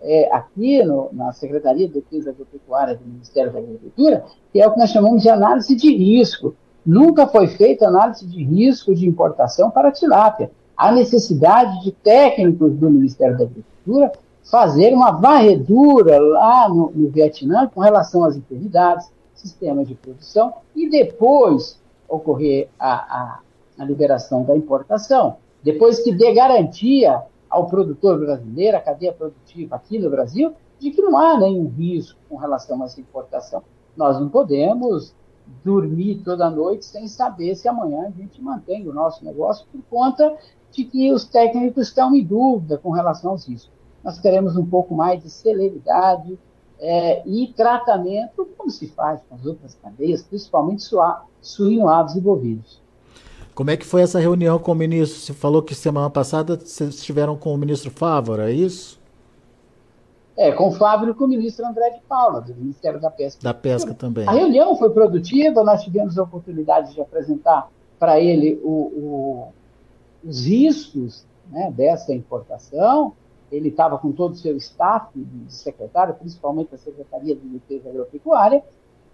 é, 0.00 0.32
aqui 0.32 0.82
no, 0.84 1.08
na 1.12 1.32
Secretaria 1.32 1.86
de 1.88 1.94
Defesa 1.94 2.30
Agropecuária 2.30 2.96
do 2.96 3.04
Ministério 3.04 3.52
da 3.52 3.58
Agricultura, 3.58 4.24
que 4.52 4.60
é 4.60 4.66
o 4.66 4.72
que 4.72 4.78
nós 4.78 4.90
chamamos 4.90 5.22
de 5.22 5.28
análise 5.28 5.74
de 5.74 5.94
risco. 5.94 6.54
Nunca 6.84 7.26
foi 7.26 7.48
feita 7.48 7.86
análise 7.86 8.26
de 8.26 8.42
risco 8.42 8.94
de 8.94 9.06
importação 9.06 9.70
para 9.70 9.92
tilápia. 9.92 10.50
Há 10.76 10.92
necessidade 10.92 11.82
de 11.82 11.92
técnicos 11.92 12.72
do 12.74 12.90
Ministério 12.90 13.36
da 13.36 13.44
Agricultura 13.44 14.12
fazer 14.50 14.94
uma 14.94 15.12
varredura 15.12 16.18
lá 16.18 16.68
no, 16.68 16.90
no 16.90 17.10
Vietnã 17.10 17.68
com 17.68 17.80
relação 17.80 18.24
às 18.24 18.36
enfermidades, 18.36 19.10
sistemas 19.34 19.86
de 19.86 19.94
produção, 19.94 20.54
e 20.74 20.88
depois 20.88 21.78
ocorrer 22.08 22.68
a, 22.78 22.92
a, 22.94 23.40
a 23.78 23.84
liberação 23.84 24.42
da 24.44 24.56
importação. 24.56 25.36
Depois 25.62 26.00
que 26.00 26.12
dê 26.12 26.32
garantia 26.32 27.22
ao 27.48 27.66
produtor 27.66 28.18
brasileiro, 28.18 28.76
à 28.76 28.80
cadeia 28.80 29.12
produtiva 29.12 29.76
aqui 29.76 29.98
no 29.98 30.10
Brasil, 30.10 30.54
de 30.78 30.90
que 30.90 31.02
não 31.02 31.18
há 31.18 31.38
nenhum 31.38 31.68
risco 31.68 32.18
com 32.28 32.36
relação 32.36 32.82
a 32.82 32.86
essa 32.86 33.00
importação. 33.00 33.62
Nós 33.96 34.18
não 34.18 34.28
podemos 34.28 35.14
dormir 35.64 36.22
toda 36.24 36.50
noite 36.50 36.84
sem 36.84 37.06
saber 37.08 37.54
se 37.54 37.68
amanhã 37.68 38.06
a 38.06 38.10
gente 38.10 38.40
mantém 38.40 38.86
o 38.86 38.92
nosso 38.92 39.24
negócio 39.24 39.66
por 39.72 39.82
conta 39.90 40.36
de 40.70 40.84
que 40.84 41.12
os 41.12 41.24
técnicos 41.24 41.88
estão 41.88 42.14
em 42.14 42.24
dúvida 42.24 42.78
com 42.78 42.90
relação 42.90 43.32
aos 43.32 43.46
riscos. 43.46 43.77
Nós 44.08 44.18
queremos 44.18 44.56
um 44.56 44.64
pouco 44.64 44.94
mais 44.94 45.22
de 45.22 45.28
celeridade 45.28 46.38
é, 46.80 47.22
e 47.28 47.52
tratamento, 47.54 48.48
como 48.56 48.70
se 48.70 48.88
faz 48.88 49.20
com 49.28 49.34
as 49.34 49.44
outras 49.44 49.74
cadeias, 49.74 50.22
principalmente 50.22 50.82
suíno-aves 51.42 52.14
e 52.14 52.20
bovinos. 52.22 52.80
Como 53.54 53.70
é 53.70 53.76
que 53.76 53.84
foi 53.84 54.00
essa 54.00 54.18
reunião 54.18 54.58
com 54.58 54.72
o 54.72 54.74
ministro? 54.74 55.20
Você 55.20 55.34
falou 55.34 55.62
que 55.62 55.74
semana 55.74 56.08
passada 56.08 56.56
vocês 56.56 56.94
estiveram 56.94 57.36
com 57.36 57.52
o 57.52 57.58
ministro 57.58 57.90
Fávora, 57.90 58.50
é 58.50 58.54
isso? 58.54 58.98
É, 60.34 60.52
com 60.52 60.68
o 60.68 60.72
Fávora 60.72 61.10
e 61.10 61.14
com 61.14 61.24
o 61.24 61.28
ministro 61.28 61.66
André 61.66 61.90
de 61.90 62.00
Paula, 62.08 62.40
do 62.40 62.54
Ministério 62.54 62.98
da 62.98 63.10
Pesca. 63.10 63.42
Da 63.42 63.52
Pesca 63.52 63.92
também. 63.92 64.26
A 64.26 64.32
reunião 64.32 64.74
foi 64.76 64.88
produtiva, 64.88 65.62
nós 65.62 65.82
tivemos 65.82 66.18
a 66.18 66.22
oportunidade 66.22 66.94
de 66.94 67.00
apresentar 67.02 67.70
para 67.98 68.18
ele 68.18 68.58
o, 68.64 68.70
o, 68.70 69.52
os 70.24 70.46
riscos 70.46 71.26
né, 71.50 71.70
dessa 71.76 72.14
importação. 72.14 73.12
Ele 73.50 73.68
estava 73.68 73.98
com 73.98 74.12
todo 74.12 74.32
o 74.32 74.36
seu 74.36 74.56
staff 74.56 75.10
de 75.14 75.52
secretário, 75.52 76.14
principalmente 76.14 76.74
a 76.74 76.78
Secretaria 76.78 77.34
de 77.34 77.48
Defesa 77.48 77.88
Agropecuária, 77.88 78.62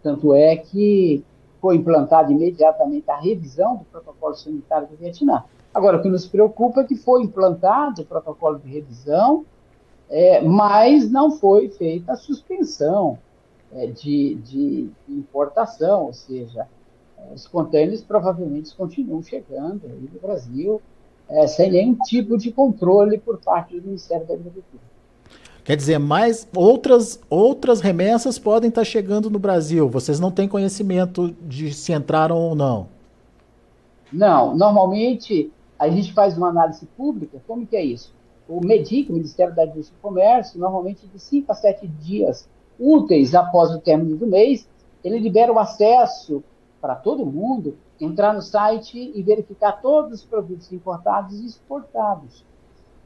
tanto 0.02 0.34
é 0.34 0.56
que 0.56 1.24
foi 1.60 1.76
implantada 1.76 2.30
imediatamente 2.30 3.10
a 3.10 3.16
revisão 3.16 3.76
do 3.76 3.84
protocolo 3.84 4.34
sanitário 4.34 4.86
do 4.88 4.96
Vietnã. 4.96 5.44
Agora, 5.72 5.96
o 5.96 6.02
que 6.02 6.08
nos 6.08 6.26
preocupa 6.26 6.82
é 6.82 6.84
que 6.84 6.94
foi 6.94 7.22
implantado 7.22 8.02
o 8.02 8.04
protocolo 8.04 8.58
de 8.58 8.68
revisão, 8.68 9.46
é, 10.10 10.40
mas 10.42 11.10
não 11.10 11.30
foi 11.30 11.68
feita 11.70 12.12
a 12.12 12.16
suspensão 12.16 13.18
é, 13.72 13.86
de, 13.86 14.36
de, 14.36 14.90
importação, 15.08 16.04
ou 16.04 16.12
seja, 16.12 16.68
é, 17.18 17.32
os 17.34 17.48
contêineres 17.48 18.04
provavelmente 18.04 18.76
continuam 18.76 19.22
chegando 19.22 19.86
aí 19.86 20.08
no 20.12 20.20
Brasil 20.20 20.80
é, 21.28 21.46
sem 21.46 21.70
nenhum 21.70 21.94
tipo 22.04 22.36
de 22.36 22.52
controle 22.52 23.18
por 23.18 23.38
parte 23.38 23.78
do 23.78 23.86
Ministério 23.86 24.26
da 24.26 24.34
Agricultura. 24.34 24.82
Quer 25.64 25.76
dizer, 25.76 25.98
mais 25.98 26.46
outras, 26.54 27.18
outras 27.30 27.80
remessas 27.80 28.38
podem 28.38 28.68
estar 28.68 28.84
chegando 28.84 29.30
no 29.30 29.38
Brasil. 29.38 29.88
Vocês 29.88 30.20
não 30.20 30.30
têm 30.30 30.46
conhecimento 30.46 31.34
de 31.40 31.72
se 31.72 31.92
entraram 31.92 32.36
ou 32.36 32.54
não? 32.54 32.86
Não. 34.12 34.54
Normalmente, 34.54 35.50
a 35.78 35.88
gente 35.88 36.12
faz 36.12 36.36
uma 36.36 36.50
análise 36.50 36.86
pública. 36.96 37.40
Como 37.46 37.66
que 37.66 37.76
é 37.76 37.82
isso? 37.82 38.12
O 38.46 38.60
MEDIC, 38.60 39.10
o 39.10 39.14
Ministério 39.14 39.54
da 39.54 39.64
Indústria 39.64 39.96
e 39.98 40.02
Comércio, 40.02 40.60
normalmente 40.60 41.06
de 41.06 41.18
5 41.18 41.50
a 41.50 41.54
7 41.54 41.86
dias 41.86 42.46
úteis 42.78 43.34
após 43.34 43.70
o 43.70 43.78
término 43.78 44.16
do 44.16 44.26
mês, 44.26 44.68
ele 45.02 45.18
libera 45.18 45.50
o 45.50 45.58
acesso 45.58 46.44
para 46.84 46.96
todo 46.96 47.24
mundo 47.24 47.78
entrar 47.98 48.34
no 48.34 48.42
site 48.42 49.10
e 49.14 49.22
verificar 49.22 49.80
todos 49.80 50.20
os 50.20 50.22
produtos 50.22 50.70
importados 50.70 51.40
e 51.40 51.46
exportados. 51.46 52.44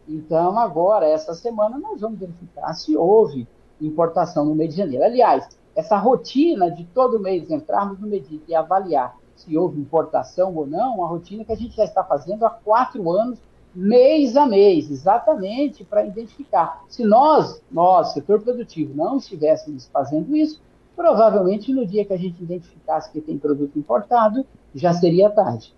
Então, 0.09 0.59
agora, 0.59 1.07
essa 1.07 1.33
semana, 1.33 1.79
nós 1.79 2.01
vamos 2.01 2.19
verificar 2.19 2.75
se 2.75 2.97
houve 2.97 3.47
importação 3.81 4.45
no 4.45 4.53
mês 4.53 4.71
de 4.71 4.79
janeiro. 4.79 5.05
Aliás, 5.05 5.49
essa 5.77 5.97
rotina 5.97 6.69
de 6.73 6.87
todo 6.87 7.21
mês 7.21 7.49
entrarmos 7.53 8.01
no 8.01 8.09
Medic 8.09 8.43
e 8.49 8.53
avaliar 8.53 9.17
se 9.37 9.57
houve 9.57 9.81
importação 9.81 10.57
ou 10.57 10.67
não, 10.67 10.97
uma 10.97 11.07
rotina 11.07 11.45
que 11.45 11.53
a 11.53 11.57
gente 11.57 11.77
já 11.77 11.85
está 11.85 12.03
fazendo 12.03 12.45
há 12.45 12.51
quatro 12.51 13.09
anos, 13.13 13.39
mês 13.73 14.37
a 14.37 14.45
mês, 14.45 14.91
exatamente 14.91 15.85
para 15.85 16.05
identificar. 16.05 16.83
Se 16.89 17.05
nós, 17.05 17.63
nós, 17.71 18.13
setor 18.13 18.41
produtivo, 18.41 18.93
não 18.97 19.19
estivéssemos 19.19 19.87
fazendo 19.87 20.35
isso, 20.35 20.61
provavelmente 20.99 21.73
no 21.73 21.87
dia 21.87 22.05
que 22.05 22.13
a 22.13 22.17
gente 22.17 22.43
identificasse 22.43 23.13
que 23.13 23.21
tem 23.21 23.39
produto 23.39 23.79
importado, 23.79 24.45
já 24.75 24.93
seria 24.93 25.31
tarde. 25.31 25.73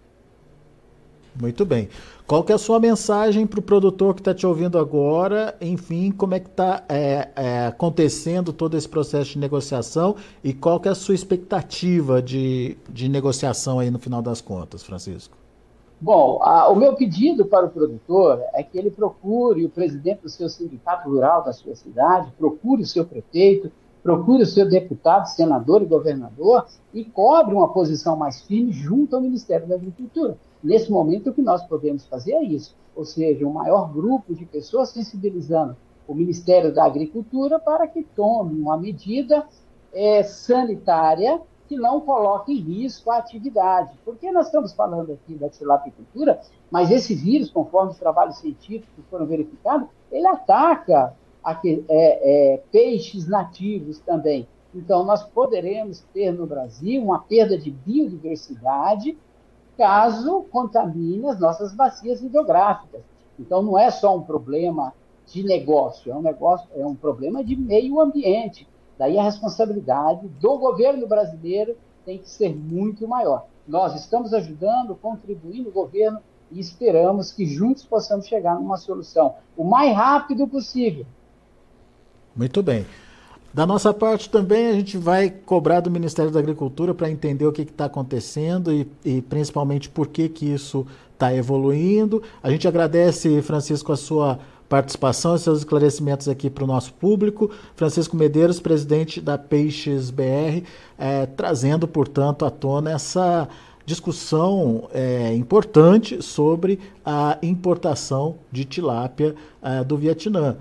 Muito 1.38 1.64
bem. 1.66 1.90
Qual 2.26 2.42
que 2.42 2.50
é 2.50 2.54
a 2.54 2.58
sua 2.58 2.80
mensagem 2.80 3.46
para 3.46 3.60
o 3.60 3.62
produtor 3.62 4.14
que 4.14 4.22
está 4.22 4.34
te 4.34 4.46
ouvindo 4.46 4.78
agora? 4.78 5.54
Enfim, 5.60 6.10
como 6.10 6.34
é 6.34 6.40
que 6.40 6.48
está 6.48 6.84
é, 6.88 7.28
é, 7.36 7.66
acontecendo 7.66 8.50
todo 8.50 8.78
esse 8.78 8.88
processo 8.88 9.32
de 9.32 9.38
negociação 9.38 10.16
e 10.42 10.54
qual 10.54 10.80
que 10.80 10.88
é 10.88 10.90
a 10.90 10.94
sua 10.94 11.14
expectativa 11.14 12.22
de, 12.22 12.78
de 12.88 13.06
negociação 13.06 13.78
aí 13.78 13.90
no 13.90 13.98
final 13.98 14.22
das 14.22 14.40
contas, 14.40 14.82
Francisco? 14.82 15.36
Bom, 16.00 16.40
a, 16.42 16.66
o 16.70 16.74
meu 16.74 16.94
pedido 16.94 17.44
para 17.44 17.66
o 17.66 17.70
produtor 17.70 18.40
é 18.54 18.62
que 18.62 18.78
ele 18.78 18.90
procure 18.90 19.66
o 19.66 19.68
presidente 19.68 20.22
do 20.22 20.30
seu 20.30 20.48
sindicato 20.48 21.10
rural 21.10 21.44
da 21.44 21.52
sua 21.52 21.76
cidade, 21.76 22.32
procure 22.38 22.82
o 22.82 22.86
seu 22.86 23.04
prefeito, 23.04 23.70
procure 24.02 24.42
o 24.42 24.46
seu 24.46 24.68
deputado, 24.68 25.26
senador 25.26 25.82
e 25.82 25.86
governador 25.86 26.66
e 26.92 27.04
cobre 27.04 27.54
uma 27.54 27.68
posição 27.72 28.16
mais 28.16 28.42
firme 28.42 28.72
junto 28.72 29.14
ao 29.14 29.22
Ministério 29.22 29.66
da 29.66 29.74
Agricultura. 29.74 30.36
Nesse 30.62 30.90
momento, 30.90 31.30
o 31.30 31.34
que 31.34 31.42
nós 31.42 31.62
podemos 31.64 32.06
fazer 32.06 32.32
é 32.32 32.42
isso, 32.42 32.76
ou 32.94 33.04
seja, 33.04 33.46
um 33.46 33.52
maior 33.52 33.92
grupo 33.92 34.34
de 34.34 34.44
pessoas 34.44 34.90
sensibilizando 34.90 35.76
o 36.06 36.14
Ministério 36.14 36.74
da 36.74 36.84
Agricultura 36.84 37.58
para 37.58 37.86
que 37.86 38.02
tome 38.02 38.60
uma 38.60 38.76
medida 38.76 39.46
é, 39.92 40.22
sanitária 40.22 41.40
que 41.68 41.76
não 41.76 42.00
coloque 42.00 42.52
em 42.52 42.60
risco 42.60 43.12
a 43.12 43.18
atividade. 43.18 43.96
Porque 44.04 44.32
nós 44.32 44.46
estamos 44.46 44.72
falando 44.72 45.12
aqui 45.12 45.34
da 45.36 45.48
tilapicultura, 45.48 46.40
mas 46.68 46.90
esse 46.90 47.14
vírus, 47.14 47.48
conforme 47.48 47.92
os 47.92 47.98
trabalhos 47.98 48.38
científicos 48.38 49.04
foram 49.08 49.24
verificados, 49.24 49.88
ele 50.10 50.26
ataca 50.26 51.14
aqui, 51.42 51.84
é, 51.88 52.54
é, 52.54 52.56
peixes 52.70 53.26
nativos 53.26 53.98
também. 54.00 54.46
Então, 54.74 55.04
nós 55.04 55.22
poderemos 55.22 56.00
ter 56.12 56.30
no 56.30 56.46
Brasil 56.46 57.02
uma 57.02 57.18
perda 57.18 57.58
de 57.58 57.70
biodiversidade 57.70 59.18
caso 59.76 60.44
contamine 60.50 61.26
as 61.28 61.40
nossas 61.40 61.74
bacias 61.74 62.22
hidrográficas. 62.22 63.02
Então, 63.38 63.62
não 63.62 63.78
é 63.78 63.90
só 63.90 64.16
um 64.16 64.22
problema 64.22 64.92
de 65.26 65.42
negócio, 65.42 66.12
é 66.12 66.14
um 66.14 66.22
negócio, 66.22 66.68
é 66.74 66.86
um 66.86 66.94
problema 66.94 67.42
de 67.42 67.56
meio 67.56 68.00
ambiente. 68.00 68.68
Daí 68.98 69.18
a 69.18 69.22
responsabilidade 69.22 70.28
do 70.28 70.58
governo 70.58 71.06
brasileiro 71.06 71.76
tem 72.04 72.18
que 72.18 72.28
ser 72.28 72.54
muito 72.54 73.08
maior. 73.08 73.46
Nós 73.66 73.94
estamos 73.94 74.34
ajudando, 74.34 74.94
contribuindo 74.94 75.70
o 75.70 75.72
governo 75.72 76.20
e 76.50 76.60
esperamos 76.60 77.32
que 77.32 77.46
juntos 77.46 77.84
possamos 77.84 78.26
chegar 78.26 78.56
numa 78.56 78.76
solução 78.76 79.34
o 79.56 79.64
mais 79.64 79.94
rápido 79.94 80.46
possível 80.46 81.06
muito 82.34 82.62
bem. 82.62 82.86
Da 83.52 83.66
nossa 83.66 83.92
parte 83.92 84.30
também 84.30 84.68
a 84.68 84.72
gente 84.72 84.96
vai 84.96 85.28
cobrar 85.28 85.80
do 85.80 85.90
Ministério 85.90 86.30
da 86.30 86.38
Agricultura 86.38 86.94
para 86.94 87.10
entender 87.10 87.46
o 87.46 87.52
que 87.52 87.62
está 87.62 87.86
acontecendo 87.86 88.72
e, 88.72 88.88
e, 89.04 89.20
principalmente 89.22 89.88
por 89.88 90.06
que, 90.06 90.28
que 90.28 90.46
isso 90.46 90.86
está 91.12 91.34
evoluindo. 91.34 92.22
A 92.42 92.48
gente 92.48 92.68
agradece, 92.68 93.42
Francisco, 93.42 93.92
a 93.92 93.96
sua 93.96 94.38
participação 94.68 95.34
e 95.34 95.38
seus 95.40 95.58
esclarecimentos 95.58 96.28
aqui 96.28 96.48
para 96.48 96.62
o 96.62 96.66
nosso 96.66 96.94
público. 96.94 97.50
Francisco 97.74 98.16
Medeiros, 98.16 98.60
presidente 98.60 99.20
da 99.20 99.36
Peixes 99.36 100.10
BR, 100.10 100.62
é, 100.96 101.26
trazendo, 101.26 101.88
portanto, 101.88 102.44
à 102.44 102.50
tona 102.50 102.92
essa 102.92 103.48
discussão 103.84 104.88
é, 104.94 105.34
importante 105.34 106.22
sobre 106.22 106.78
a 107.04 107.36
importação 107.42 108.36
de 108.52 108.64
tilápia 108.64 109.34
é, 109.60 109.82
do 109.82 109.96
Vietnã. 109.96 110.56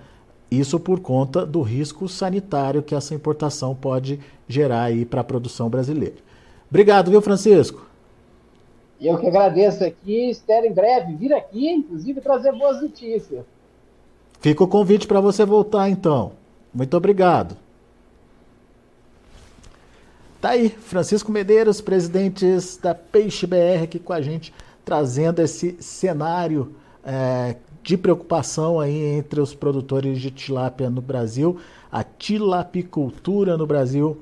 Isso 0.49 0.79
por 0.79 0.99
conta 0.99 1.45
do 1.45 1.61
risco 1.61 2.07
sanitário 2.07 2.81
que 2.81 2.95
essa 2.95 3.13
importação 3.13 3.75
pode 3.75 4.19
gerar 4.47 4.83
aí 4.83 5.05
para 5.05 5.21
a 5.21 5.23
produção 5.23 5.69
brasileira. 5.69 6.15
Obrigado, 6.69 7.11
viu, 7.11 7.21
Francisco? 7.21 7.85
Eu 8.99 9.17
que 9.17 9.27
agradeço 9.27 9.83
aqui, 9.83 10.29
espero 10.29 10.65
em 10.65 10.73
breve 10.73 11.15
vir 11.15 11.33
aqui, 11.33 11.69
inclusive 11.69 12.19
trazer 12.19 12.51
boas 12.51 12.81
notícias. 12.81 13.45
Fica 14.41 14.63
o 14.63 14.67
convite 14.67 15.07
para 15.07 15.21
você 15.21 15.45
voltar 15.45 15.89
então. 15.89 16.33
Muito 16.73 16.97
obrigado. 16.97 17.55
Tá 20.41 20.51
aí, 20.51 20.69
Francisco 20.69 21.31
Medeiros, 21.31 21.81
presidentes 21.81 22.77
da 22.77 22.95
Peixe 22.95 23.45
BR, 23.45 23.83
aqui 23.83 23.99
com 23.99 24.13
a 24.13 24.21
gente, 24.21 24.53
trazendo 24.85 25.41
esse 25.41 25.75
cenário 25.81 26.73
é, 27.03 27.55
de 27.83 27.98
preocupação 27.98 28.79
aí 28.79 28.98
entre 29.17 29.39
os 29.39 29.53
produtores 29.53 30.19
de 30.19 30.31
tilápia 30.31 30.89
no 30.89 31.01
Brasil. 31.01 31.57
A 31.91 32.03
tilapicultura 32.03 33.57
no 33.57 33.65
Brasil 33.65 34.17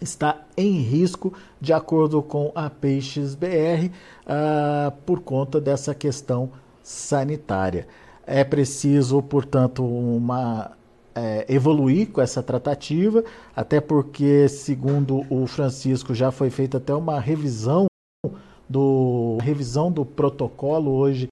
está 0.00 0.42
em 0.56 0.80
risco, 0.80 1.32
de 1.60 1.72
acordo 1.72 2.22
com 2.22 2.52
a 2.54 2.70
Peixes 2.70 3.34
BR, 3.34 3.86
uh, 3.86 3.90
ah, 4.26 4.92
por 5.04 5.20
conta 5.20 5.60
dessa 5.60 5.94
questão 5.94 6.50
sanitária. 6.82 7.86
É 8.26 8.44
preciso, 8.44 9.22
portanto, 9.22 9.84
uma 9.84 10.72
é, 11.14 11.44
evoluir 11.48 12.10
com 12.10 12.20
essa 12.20 12.42
tratativa, 12.42 13.24
até 13.56 13.80
porque, 13.80 14.48
segundo 14.48 15.24
o 15.28 15.46
Francisco, 15.46 16.14
já 16.14 16.30
foi 16.30 16.50
feita 16.50 16.76
até 16.76 16.94
uma 16.94 17.18
revisão 17.18 17.86
do 18.68 19.38
revisão 19.40 19.90
do 19.90 20.04
protocolo 20.04 20.92
hoje 20.92 21.28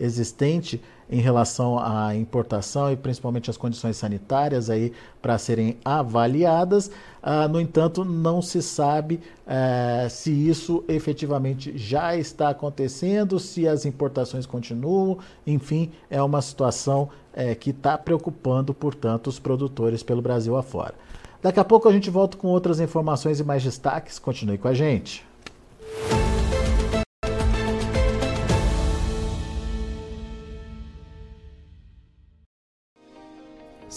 existente 0.00 0.80
em 1.10 1.20
relação 1.20 1.78
à 1.78 2.14
importação 2.14 2.90
e 2.92 2.96
principalmente 2.96 3.50
as 3.50 3.56
condições 3.56 3.96
sanitárias 3.96 4.70
aí 4.70 4.92
para 5.20 5.36
serem 5.38 5.76
avaliadas. 5.84 6.90
Ah, 7.20 7.48
no 7.48 7.60
entanto, 7.60 8.04
não 8.04 8.40
se 8.40 8.62
sabe 8.62 9.20
eh, 9.46 10.06
se 10.08 10.30
isso 10.30 10.84
efetivamente 10.88 11.76
já 11.76 12.16
está 12.16 12.50
acontecendo, 12.50 13.40
se 13.40 13.66
as 13.66 13.84
importações 13.84 14.46
continuam. 14.46 15.18
Enfim, 15.44 15.90
é 16.08 16.22
uma 16.22 16.40
situação 16.40 17.08
eh, 17.34 17.56
que 17.56 17.70
está 17.70 17.98
preocupando, 17.98 18.72
portanto, 18.72 19.26
os 19.26 19.38
produtores 19.38 20.04
pelo 20.04 20.22
Brasil 20.22 20.56
afora. 20.56 20.94
Daqui 21.42 21.58
a 21.58 21.64
pouco 21.64 21.88
a 21.88 21.92
gente 21.92 22.08
volta 22.08 22.36
com 22.36 22.48
outras 22.48 22.78
informações 22.80 23.40
e 23.40 23.44
mais 23.44 23.62
destaques. 23.62 24.18
Continue 24.18 24.58
com 24.58 24.68
a 24.68 24.74
gente. 24.74 25.29